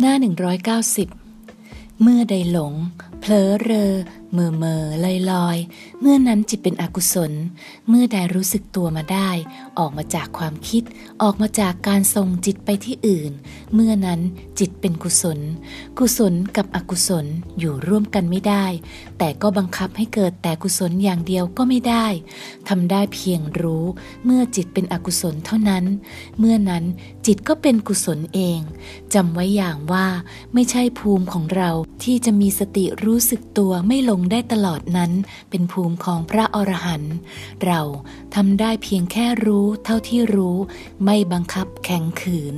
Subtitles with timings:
[0.00, 0.14] หน้า
[0.86, 2.72] 190 เมื่อใดหลง
[3.30, 3.92] ลอเรอ
[4.32, 5.58] เมื่อเมื่อลอยลอย
[6.00, 7.32] เมื่อนั้นจิตเป็นอกุศล
[7.88, 9.30] เมื่อใดรู้สึกตัวมาได้
[9.78, 10.82] ออกมาจากความคิด
[11.22, 13.32] ออกมาจากการส่งจิตไปที่อื่น
[13.74, 14.20] เมื่อนั้น
[14.58, 15.38] จิตเป็นกุศล
[15.98, 17.26] กุศลกับอกุศล
[17.58, 18.66] อยู่ร่วมกันไม่ได้
[19.18, 22.06] แต่ก็บังคับให้เกิดแต่กุศลอย่างเดียวก็ไม่ได้
[22.68, 23.84] ทำได้เพียงรู้
[24.24, 25.84] เมื่อจิตเป็นอกุศลเท่านั้น
[26.38, 26.84] เมื่อนั้น
[27.26, 28.60] จิตก็เป็นกุศลเอง
[29.14, 30.06] จำไว้อย่างว่า
[30.54, 31.70] ไม่ใช่ภูมิของเรา
[32.02, 35.12] ที่จะมีสติรู้รู้สึกตัวไม่ลงได้ตลอดนั้น
[35.50, 37.14] เป็นภูมิของพระอรหันต์
[37.64, 37.80] เรา
[38.34, 40.56] ทำได้เพียงแค่รู้เท่าที่รู้
[41.04, 42.56] ไม่บังคับแข็งขืน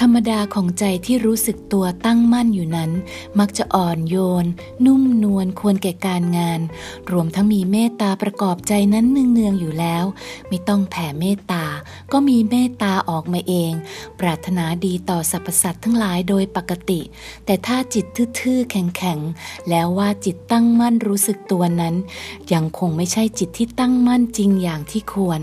[0.00, 2.90] ธรรมดาของใจที่รู้สึกตัวตั้งมั่นอยู่นั้น
[3.38, 4.46] มักจะอ่อนโยน
[4.84, 6.60] นุ่มนวลควรแก่การงาน
[7.12, 10.04] รวมทั้งมีเมตตาประกอบใจนั้นเนืองๆอยู่แล้ว
[10.48, 11.64] ไม่ต้องแผ่เมตตา
[12.12, 13.72] ก็มีเมตตาออกมาเอง
[14.20, 17.00] ปรารถนาดีต่อสรรพสัตว์ทั้งหลายโดยปกติ
[17.46, 18.04] แต่ถ้าจิต
[18.40, 21.94] ทื่อๆแข็งๆแล้วว่าจิตตั้งมั่นรู้สึกตัวนั้น
[22.52, 25.42] ยังคงไม่ใช่จิตที่ตั้งมั่นจริงอย่างที่ควร